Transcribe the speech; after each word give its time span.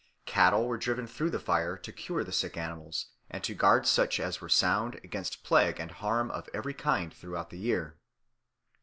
Cattle 0.25 0.65
were 0.65 0.79
driven 0.79 1.05
through 1.05 1.29
the 1.29 1.37
fire 1.39 1.77
to 1.77 1.91
cure 1.93 2.23
the 2.23 2.31
sick 2.31 2.57
animals 2.57 3.11
and 3.29 3.43
to 3.43 3.53
guard 3.53 3.85
such 3.85 4.19
as 4.19 4.41
were 4.41 4.49
sound 4.49 4.95
against 5.03 5.43
plague 5.43 5.79
and 5.79 5.91
harm 5.91 6.31
of 6.31 6.49
every 6.55 6.73
kind 6.73 7.13
throughout 7.13 7.51
the 7.51 7.59
year. 7.59 7.99